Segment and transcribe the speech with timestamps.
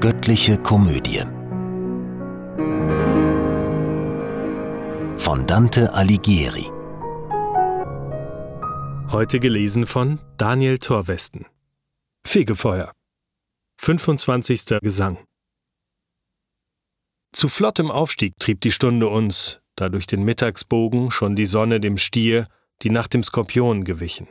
[0.00, 1.24] Göttliche Komödie
[5.16, 6.70] von Dante Alighieri.
[9.10, 11.46] Heute gelesen von Daniel Torwesten.
[12.24, 12.92] Fegefeuer.
[13.80, 14.78] 25.
[14.80, 15.18] Gesang.
[17.32, 21.96] Zu flottem Aufstieg trieb die Stunde uns, da durch den Mittagsbogen schon die Sonne dem
[21.96, 22.46] Stier,
[22.82, 24.28] die Nacht dem Skorpion gewichen.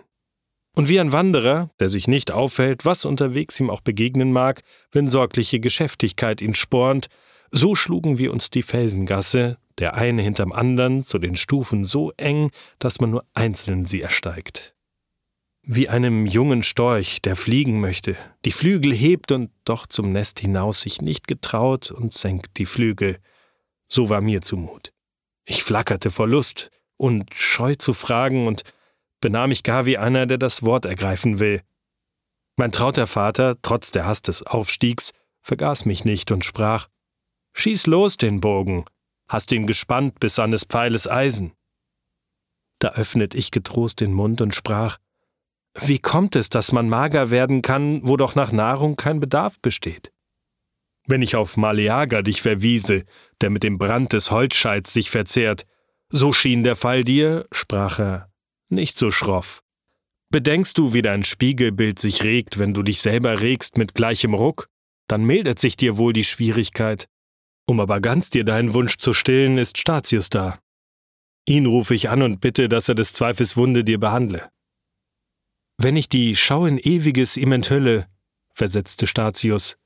[0.78, 5.08] Und wie ein Wanderer, der sich nicht auffällt, was unterwegs ihm auch begegnen mag, wenn
[5.08, 7.08] sorgliche Geschäftigkeit ihn spornt,
[7.49, 12.52] so schlugen wir uns die Felsengasse, der eine hinterm andern, zu den Stufen so eng,
[12.77, 14.76] dass man nur einzeln sie ersteigt.
[15.63, 18.16] Wie einem jungen Storch, der fliegen möchte,
[18.46, 23.18] die Flügel hebt und doch zum Nest hinaus sich nicht getraut und senkt die Flügel,
[23.88, 24.94] so war mir zumut.
[25.44, 28.62] Ich flackerte vor Lust und scheu zu fragen und
[29.21, 31.62] benahm ich gar wie einer, der das Wort ergreifen will.
[32.55, 36.87] Mein trauter Vater, trotz der Hast des Aufstiegs, vergaß mich nicht und sprach
[37.54, 38.85] Schieß los den Bogen,
[39.27, 41.54] hast ihn gespannt bis an des Pfeiles Eisen.
[42.79, 44.98] Da öffnet ich getrost den Mund und sprach
[45.79, 50.12] Wie kommt es, dass man mager werden kann, wo doch nach Nahrung kein Bedarf besteht?
[51.07, 53.05] Wenn ich auf Maleager dich verwiese,
[53.41, 55.65] der mit dem Brand des Holzscheids sich verzehrt,
[56.10, 58.32] so schien der Fall dir, sprach er,
[58.70, 59.63] nicht so schroff.
[60.29, 64.69] Bedenkst du, wie dein Spiegelbild sich regt, wenn du dich selber regst mit gleichem Ruck?
[65.07, 67.07] Dann mildert sich dir wohl die Schwierigkeit.
[67.66, 70.59] Um aber ganz dir deinen Wunsch zu stillen, ist Statius da.
[71.45, 74.50] Ihn rufe ich an und bitte, dass er des Zweifels Wunde dir behandle.
[75.78, 78.07] Wenn ich die Schau in Ewiges ihm enthülle,
[78.53, 79.78] versetzte Statius,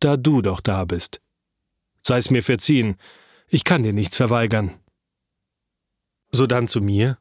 [0.00, 1.20] da du doch da bist.
[2.02, 2.96] Sei's mir verziehen,
[3.48, 4.80] ich kann dir nichts verweigern.
[6.32, 7.18] Sodann zu mir,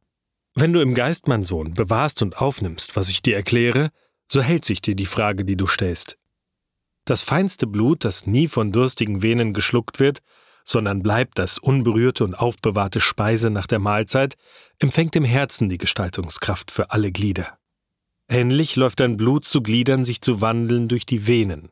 [0.56, 3.90] wenn du im Geist, mein Sohn, bewahrst und aufnimmst, was ich dir erkläre,
[4.32, 6.18] so hält sich dir die Frage, die du stellst.
[7.04, 10.22] Das feinste Blut, das nie von durstigen Venen geschluckt wird,
[10.64, 14.36] sondern bleibt als unberührte und aufbewahrte Speise nach der Mahlzeit,
[14.80, 17.60] empfängt im Herzen die Gestaltungskraft für alle Glieder.
[18.28, 21.70] Ähnlich läuft dein Blut zu Gliedern sich zu wandeln durch die Venen.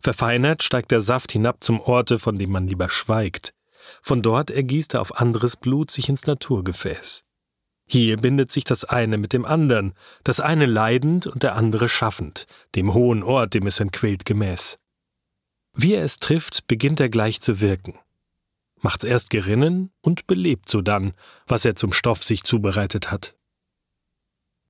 [0.00, 3.52] Verfeinert steigt der Saft hinab zum Orte, von dem man lieber schweigt.
[4.00, 7.24] Von dort ergießt er auf anderes Blut sich ins Naturgefäß.
[7.90, 12.46] Hier bindet sich das eine mit dem andern, das eine leidend und der andere schaffend,
[12.74, 14.78] dem hohen Ort, dem es entquillt gemäß.
[15.74, 17.98] Wie er es trifft, beginnt er gleich zu wirken.
[18.80, 21.14] Macht's erst gerinnen und belebt sodann,
[21.46, 23.34] was er zum Stoff sich zubereitet hat.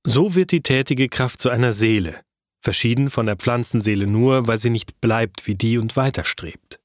[0.05, 2.21] So wird die tätige Kraft zu einer Seele,
[2.61, 6.79] verschieden von der Pflanzenseele nur, weil sie nicht bleibt wie die und weiterstrebt.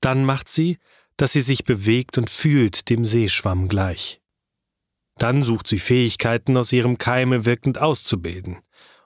[0.00, 0.78] Dann macht sie,
[1.16, 4.20] dass sie sich bewegt und fühlt dem Seeschwamm gleich.
[5.18, 8.58] Dann sucht sie Fähigkeiten aus ihrem Keime wirkend auszubilden.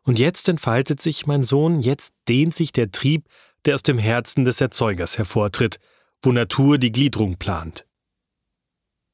[0.03, 3.27] Und jetzt entfaltet sich, mein Sohn, jetzt dehnt sich der Trieb,
[3.65, 5.79] der aus dem Herzen des Erzeugers hervortritt,
[6.23, 7.87] wo Natur die Gliederung plant.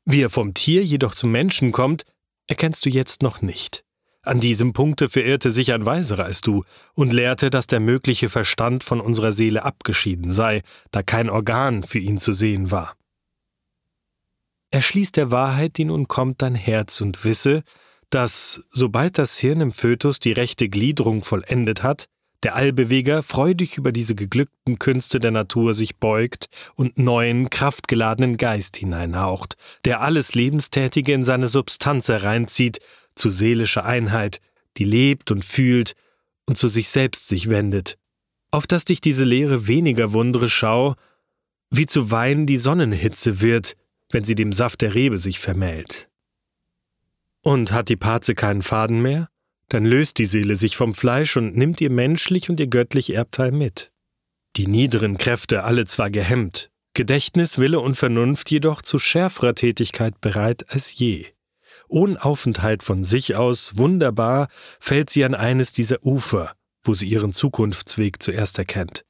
[0.04, 2.04] Wie er vom Tier jedoch zum Menschen kommt,
[2.46, 3.84] erkennst du jetzt noch nicht.
[4.22, 6.64] An diesem Punkte verirrte sich ein Weiserer als du
[6.94, 11.98] und lehrte, dass der mögliche Verstand von unserer Seele abgeschieden sei, da kein Organ für
[11.98, 12.96] ihn zu sehen war.
[14.76, 17.62] Erschließ der Wahrheit, die nun kommt, dein Herz und wisse,
[18.10, 22.10] dass, sobald das Hirn im Fötus die rechte Gliederung vollendet hat,
[22.42, 28.76] der Allbeweger freudig über diese geglückten Künste der Natur sich beugt und neuen, kraftgeladenen Geist
[28.76, 29.56] hineinhaucht,
[29.86, 32.80] der alles Lebenstätige in seine Substanz hereinzieht,
[33.14, 34.42] zu seelischer Einheit,
[34.76, 35.94] die lebt und fühlt
[36.44, 37.96] und zu sich selbst sich wendet.
[38.50, 40.96] Auf dass dich diese Lehre weniger wundere schau,
[41.70, 43.74] wie zu Wein die Sonnenhitze wird,
[44.10, 46.08] wenn sie dem Saft der Rebe sich vermählt.
[47.42, 49.28] Und hat die Parze keinen Faden mehr?
[49.68, 53.52] Dann löst die Seele sich vom Fleisch und nimmt ihr menschlich und ihr göttlich Erbteil
[53.52, 53.92] mit.
[54.56, 60.70] Die niederen Kräfte alle zwar gehemmt, Gedächtnis, Wille und Vernunft jedoch zu schärferer Tätigkeit bereit
[60.70, 61.26] als je.
[61.88, 64.48] Ohn Aufenthalt von sich aus, wunderbar,
[64.80, 69.04] fällt sie an eines dieser Ufer, wo sie ihren Zukunftsweg zuerst erkennt.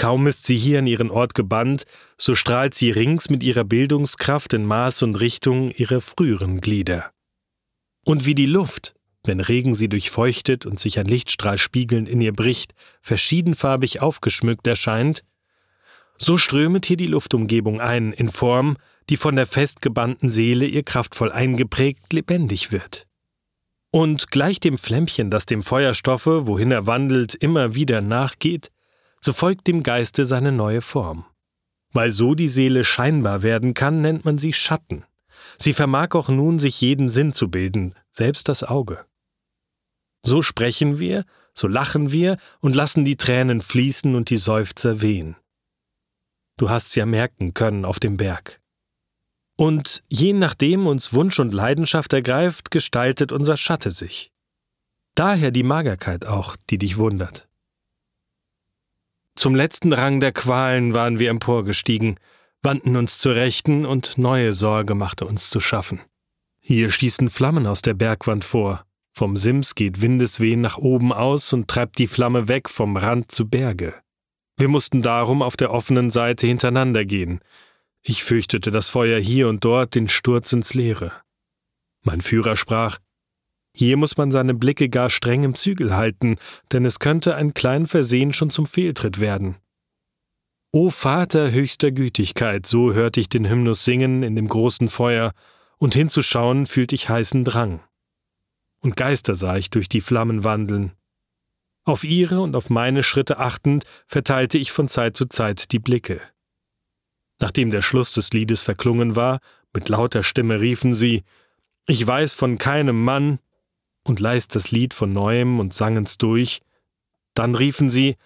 [0.00, 1.84] Kaum ist sie hier an ihren Ort gebannt,
[2.16, 7.10] so strahlt sie rings mit ihrer Bildungskraft in Maß und Richtung ihrer früheren Glieder.
[8.06, 8.94] Und wie die Luft,
[9.24, 15.22] wenn Regen sie durchfeuchtet und sich ein Lichtstrahl spiegelnd in ihr bricht, verschiedenfarbig aufgeschmückt erscheint,
[16.16, 18.78] so strömet hier die Luftumgebung ein in Form,
[19.10, 23.06] die von der festgebannten Seele ihr kraftvoll eingeprägt lebendig wird.
[23.90, 28.70] Und gleich dem Flämmchen, das dem Feuerstoffe, wohin er wandelt, immer wieder nachgeht,
[29.20, 31.24] so folgt dem Geiste seine neue Form.
[31.92, 35.04] Weil so die Seele scheinbar werden kann, nennt man sie Schatten.
[35.58, 39.04] Sie vermag auch nun sich jeden Sinn zu bilden, selbst das Auge.
[40.22, 41.24] So sprechen wir,
[41.54, 45.36] so lachen wir und lassen die Tränen fließen und die Seufzer wehen.
[46.56, 48.60] Du hast's ja merken können auf dem Berg.
[49.56, 54.32] Und je nachdem uns Wunsch und Leidenschaft ergreift, gestaltet unser Schatte sich.
[55.14, 57.49] Daher die Magerkeit auch, die dich wundert.
[59.36, 62.18] Zum letzten Rang der Qualen waren wir emporgestiegen,
[62.62, 66.00] wandten uns zur Rechten und neue Sorge machte uns zu schaffen.
[66.60, 71.68] Hier schießen Flammen aus der Bergwand vor, vom Sims geht Windeswehen nach oben aus und
[71.68, 73.94] treibt die Flamme weg vom Rand zu Berge.
[74.56, 77.40] Wir mussten darum auf der offenen Seite hintereinander gehen.
[78.02, 81.12] Ich fürchtete das Feuer hier und dort den Sturz ins Leere.
[82.02, 82.98] Mein Führer sprach,
[83.72, 86.36] hier muss man seine Blicke gar streng im Zügel halten,
[86.72, 89.56] denn es könnte ein klein Versehen schon zum Fehltritt werden.
[90.72, 95.32] O Vater höchster Gütigkeit, so hörte ich den Hymnus singen in dem großen Feuer,
[95.78, 97.80] und hinzuschauen fühlte ich heißen Drang.
[98.80, 100.92] Und Geister sah ich durch die Flammen wandeln.
[101.84, 106.20] Auf ihre und auf meine Schritte achtend, verteilte ich von Zeit zu Zeit die Blicke.
[107.40, 109.40] Nachdem der Schluss des Liedes verklungen war,
[109.72, 111.22] mit lauter Stimme riefen sie
[111.86, 113.38] Ich weiß von keinem Mann,
[114.02, 116.60] und leist das Lied von neuem und sangen's durch.
[117.34, 118.16] Dann riefen sie,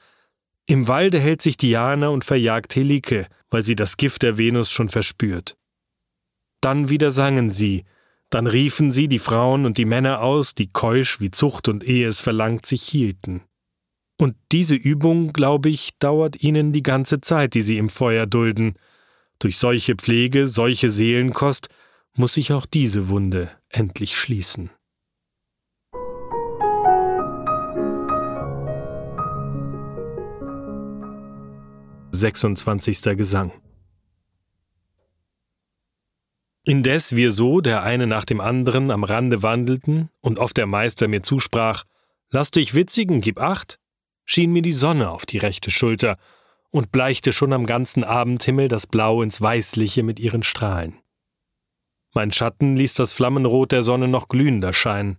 [0.67, 4.89] im Walde hält sich Diana und verjagt Helike, weil sie das Gift der Venus schon
[4.89, 5.57] verspürt.
[6.61, 7.85] Dann wieder sangen sie,
[8.31, 12.09] dann riefen sie die Frauen und die Männer aus, die keusch wie Zucht und Ehe
[12.09, 13.43] es verlangt sich hielten.
[14.17, 18.75] Und diese Übung, glaube ich, dauert ihnen die ganze Zeit, die sie im Feuer dulden.
[19.39, 21.69] Durch solche Pflege, solche Seelenkost
[22.17, 24.71] muss sich auch diese Wunde endlich schließen.
[32.15, 33.17] 26.
[33.17, 33.53] Gesang.
[36.65, 41.09] Indes wir so der eine nach dem anderen am Rande wandelten und oft der Meister
[41.09, 41.85] mir zusprach,
[42.31, 43.79] Lass dich witzigen, gib acht,
[44.25, 46.19] schien mir die Sonne auf die rechte Schulter
[46.71, 50.99] und bleichte schon am ganzen Abendhimmel das Blau ins Weißliche mit ihren Strahlen.
[52.13, 55.19] Mein Schatten ließ das Flammenrot der Sonne noch glühender scheinen.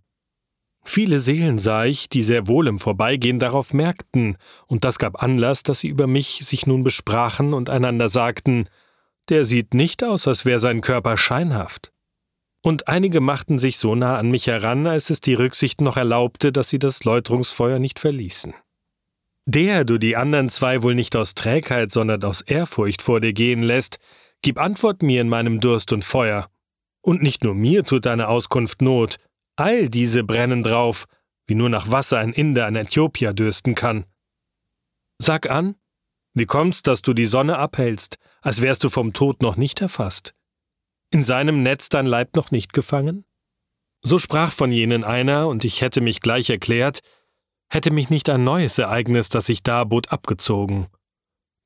[0.87, 4.37] Viele Seelen sah ich, die sehr wohl im Vorbeigehen darauf merkten,
[4.67, 8.69] und das gab Anlass, dass sie über mich sich nun besprachen und einander sagten,
[9.29, 11.91] der sieht nicht aus, als wäre sein Körper scheinhaft.
[12.61, 16.51] Und einige machten sich so nah an mich heran, als es die Rücksicht noch erlaubte,
[16.51, 18.53] dass sie das Läuterungsfeuer nicht verließen.
[19.47, 23.63] Der du die anderen zwei wohl nicht aus Trägheit, sondern aus Ehrfurcht vor dir gehen
[23.63, 23.99] lässt,
[24.41, 26.47] gib Antwort mir in meinem Durst und Feuer.
[27.01, 29.17] Und nicht nur mir tut deine Auskunft Not,
[29.55, 31.05] All diese brennen drauf,
[31.47, 34.05] wie nur nach Wasser ein Inder an Äthiopier dürsten kann.
[35.17, 35.75] Sag an,
[36.33, 40.33] wie kommt's, dass du die Sonne abhältst, als wärst du vom Tod noch nicht erfasst?
[41.09, 43.25] In seinem Netz dein Leib noch nicht gefangen?
[44.01, 46.99] So sprach von jenen einer, und ich hätte mich gleich erklärt,
[47.69, 50.87] hätte mich nicht ein neues Ereignis, das sich darbot, abgezogen.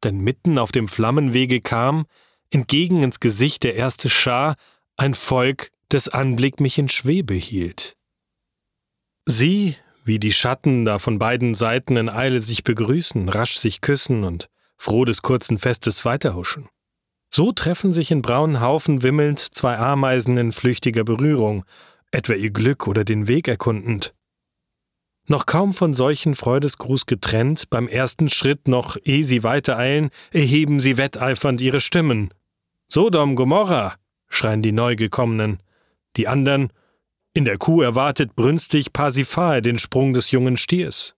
[0.03, 2.05] Denn mitten auf dem Flammenwege kam,
[2.51, 4.55] entgegen ins Gesicht der erste Schar,
[4.95, 7.95] ein Volk, des Anblick mich in Schwebe hielt.
[9.25, 14.23] Sie, wie die Schatten da von beiden Seiten in Eile sich begrüßen, rasch sich küssen
[14.23, 16.67] und froh des kurzen Festes weiterhuschen.
[17.31, 21.63] So treffen sich in braunen Haufen wimmelnd zwei Ameisen in flüchtiger Berührung,
[22.11, 24.15] etwa ihr Glück oder den Weg erkundend.
[25.27, 30.97] Noch kaum von solchen Freudesgruß getrennt, beim ersten Schritt noch ehe sie weitereilen, erheben sie
[30.97, 32.33] wetteifernd ihre Stimmen.
[32.91, 33.95] Sodom, Gomorra,
[34.27, 35.61] schreien die Neugekommenen.
[36.17, 36.71] Die anderen,
[37.33, 41.15] in der Kuh erwartet brünstig Parsifal den Sprung des jungen Stiers.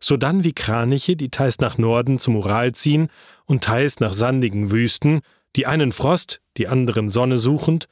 [0.00, 3.08] Sodann wie Kraniche, die teils nach Norden zum Ural ziehen
[3.46, 5.20] und teils nach sandigen Wüsten,
[5.56, 7.88] die einen Frost, die anderen Sonne suchend,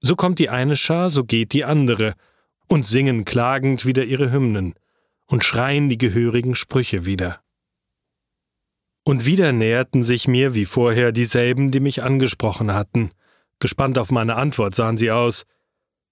[0.00, 2.14] so kommt die eine Schar, so geht die andere,
[2.66, 4.74] und singen klagend wieder ihre Hymnen
[5.26, 7.40] und schreien die gehörigen Sprüche wieder.
[9.04, 13.10] Und wieder näherten sich mir wie vorher dieselben, die mich angesprochen hatten,
[13.64, 15.46] Gespannt auf meine Antwort sahen sie aus.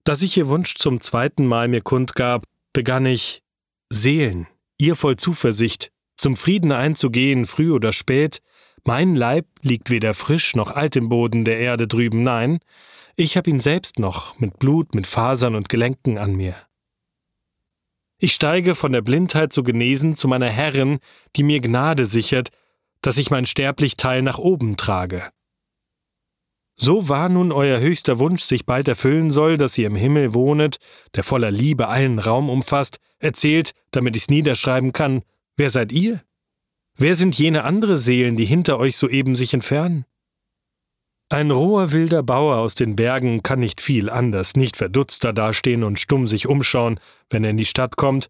[0.05, 3.43] Da sich ihr Wunsch zum zweiten Mal mir kundgab, begann ich
[3.91, 4.47] Seelen,
[4.79, 8.41] ihr voll Zuversicht, zum Frieden einzugehen, früh oder spät,
[8.85, 12.57] mein Leib liegt weder frisch noch alt im Boden der Erde drüben, nein,
[13.17, 16.55] ich hab ihn selbst noch, mit Blut, mit Fasern und Gelenken an mir.
[18.17, 20.97] Ich steige von der Blindheit zu genesen zu meiner Herrin,
[21.35, 22.49] die mir Gnade sichert,
[23.03, 25.31] dass ich mein sterblich Teil nach oben trage.
[26.75, 30.77] So wahr nun euer höchster Wunsch sich bald erfüllen soll, dass ihr im Himmel wohnet,
[31.15, 35.21] der voller Liebe allen Raum umfasst, erzählt, damit ich's niederschreiben kann,
[35.55, 36.21] wer seid ihr?
[36.95, 40.05] Wer sind jene andere Seelen, die hinter euch soeben sich entfernen?
[41.29, 45.99] Ein roher wilder Bauer aus den Bergen kann nicht viel anders, nicht verdutzter dastehen und
[45.99, 46.99] stumm sich umschauen,
[47.29, 48.29] wenn er in die Stadt kommt,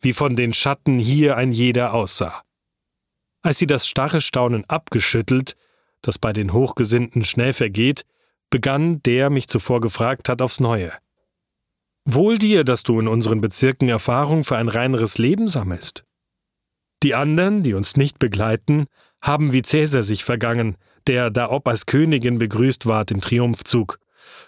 [0.00, 2.42] wie von den Schatten hier ein jeder aussah.
[3.42, 5.56] Als sie das starre Staunen abgeschüttelt,
[6.02, 8.04] das bei den Hochgesinnten schnell vergeht,
[8.50, 10.92] begann der mich zuvor gefragt hat aufs Neue.
[12.04, 16.04] Wohl dir, dass du in unseren Bezirken Erfahrung für ein reineres Leben sammelst.
[17.02, 18.86] Die anderen, die uns nicht begleiten,
[19.20, 23.98] haben wie Cäsar sich vergangen, der da ob als Königin begrüßt ward im Triumphzug.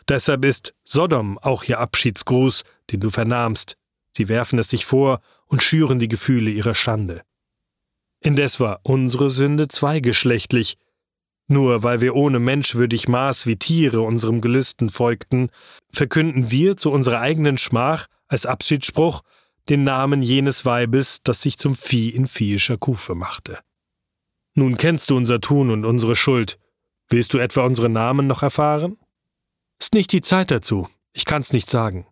[0.08, 3.76] Deshalb ist Sodom auch ihr Abschiedsgruß, den du vernahmst.
[4.16, 7.22] Sie werfen es sich vor und schüren die Gefühle ihrer Schande.
[8.20, 10.78] Indes war unsere Sünde zweigeschlechtlich.
[11.46, 15.50] Nur weil wir ohne menschwürdig Maß wie Tiere unserem Gelüsten folgten,
[15.92, 19.22] verkünden wir zu unserer eigenen Schmach als Abschiedsspruch
[19.68, 23.58] den Namen jenes Weibes, das sich zum Vieh in viehischer Kufe machte.
[24.54, 26.58] Nun kennst du unser Tun und unsere Schuld.
[27.08, 28.96] Willst du etwa unsere Namen noch erfahren?
[29.78, 30.88] Ist nicht die Zeit dazu.
[31.12, 32.06] Ich kann's nicht sagen.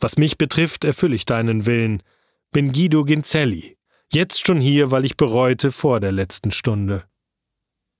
[0.00, 2.02] Was mich betrifft, erfülle ich deinen Willen.
[2.50, 3.76] Bin Guido Ginzelli,
[4.12, 7.04] Jetzt schon hier, weil ich bereute vor der letzten Stunde.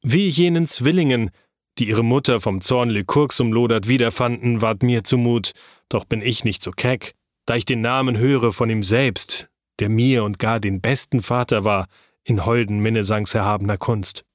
[0.06, 1.30] Wie jenen Zwillingen,
[1.78, 5.52] die ihre Mutter vom Zorn Lykurgs umlodert wiederfanden, ward mir zumut,
[5.88, 7.14] doch bin ich nicht so keck,
[7.46, 11.64] da ich den Namen höre von ihm selbst, der mir und gar den besten Vater
[11.64, 11.86] war,
[12.22, 14.26] in holden Minnesangs erhabener Kunst.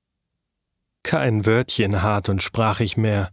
[1.03, 3.31] Kein Wörtchen hart und sprach ich mehr,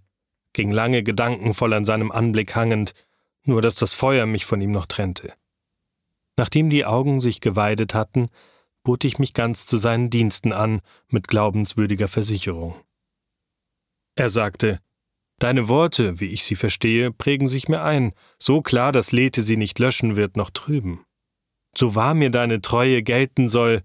[0.53, 2.93] ging lange gedankenvoll an seinem Anblick hangend,
[3.45, 5.33] nur dass das Feuer mich von ihm noch trennte.
[6.37, 8.29] Nachdem die Augen sich geweidet hatten,
[8.87, 12.77] bot ich mich ganz zu seinen Diensten an, mit glaubenswürdiger Versicherung.
[14.15, 14.81] Er sagte,
[15.41, 19.57] Deine Worte, wie ich sie verstehe, prägen sich mir ein, so klar, dass Lethe sie
[19.57, 21.05] nicht löschen wird noch trüben.
[21.77, 23.83] So wahr mir deine Treue gelten soll,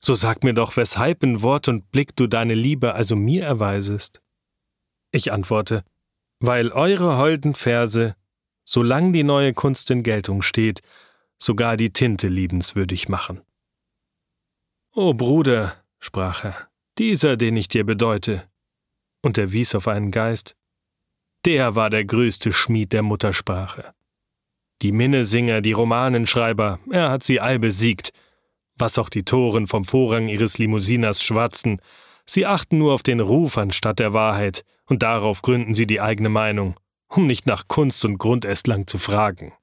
[0.00, 4.22] so sag mir doch, weshalb in Wort und Blick du deine Liebe also mir erweisest.
[5.12, 5.84] Ich antworte,
[6.40, 8.16] weil eure holden Verse,
[8.64, 10.82] solang die neue Kunst in Geltung steht,
[11.38, 13.40] sogar die Tinte liebenswürdig machen.
[14.94, 16.68] O Bruder, sprach er,
[16.98, 18.46] dieser, den ich dir bedeute,
[19.22, 20.54] und er wies auf einen Geist,
[21.46, 23.94] der war der größte Schmied der Muttersprache.
[24.82, 28.12] Die Minnesinger, die Romanenschreiber, er hat sie all besiegt,
[28.76, 31.80] was auch die Toren vom Vorrang ihres Limousiners schwatzen,
[32.26, 36.28] sie achten nur auf den Ruf anstatt der Wahrheit, und darauf gründen sie die eigene
[36.28, 39.54] Meinung, um nicht nach Kunst und Grundestlang zu fragen.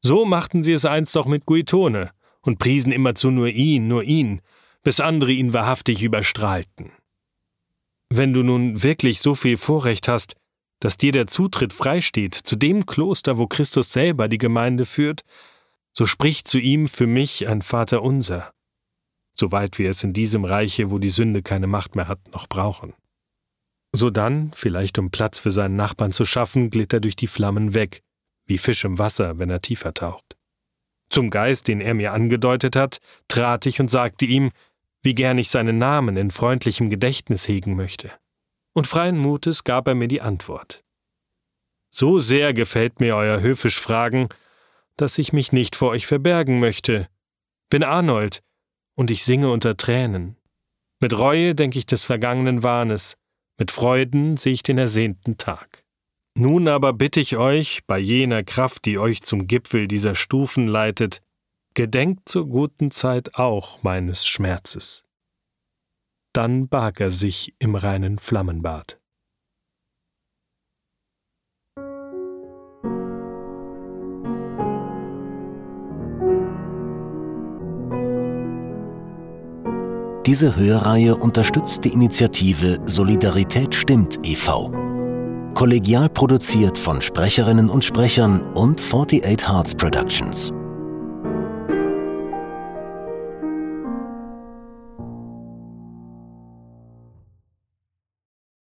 [0.00, 2.12] So machten sie es einst auch mit Guitone
[2.42, 4.40] und priesen immerzu nur ihn, nur ihn,
[4.82, 6.92] bis andere ihn wahrhaftig überstrahlten.
[8.10, 10.36] Wenn du nun wirklich so viel Vorrecht hast,
[10.80, 15.22] dass dir der Zutritt freisteht zu dem Kloster, wo Christus selber die Gemeinde führt,
[15.92, 18.52] so sprich zu ihm für mich ein Vater unser,
[19.34, 22.94] soweit wir es in diesem Reiche, wo die Sünde keine Macht mehr hat, noch brauchen.
[23.92, 28.02] Sodann, vielleicht um Platz für seinen Nachbarn zu schaffen, glitt er durch die Flammen weg,
[28.46, 30.36] wie Fisch im Wasser, wenn er tiefer taucht.
[31.12, 34.50] Zum Geist, den er mir angedeutet hat, trat ich und sagte ihm,
[35.02, 38.10] wie gern ich seinen Namen in freundlichem Gedächtnis hegen möchte.
[38.72, 40.82] Und freien Mutes gab er mir die Antwort.
[41.90, 44.30] So sehr gefällt mir euer höfisch Fragen,
[44.96, 47.08] dass ich mich nicht vor euch verbergen möchte.
[47.68, 48.42] Bin Arnold,
[48.94, 50.38] und ich singe unter Tränen.
[50.98, 53.18] Mit Reue denke ich des vergangenen Wahnes,
[53.58, 55.81] mit Freuden sehe ich den ersehnten Tag.
[56.34, 61.20] Nun aber bitte ich euch, bei jener Kraft, die euch zum Gipfel dieser Stufen leitet,
[61.74, 65.04] gedenkt zur guten Zeit auch meines Schmerzes.
[66.32, 68.98] Dann barg er sich im reinen Flammenbad.
[80.24, 84.81] Diese Hörreihe unterstützt die Initiative Solidarität stimmt e.V.
[85.62, 90.52] Kollegial produziert von Sprecherinnen und Sprechern und 48 Hearts Productions.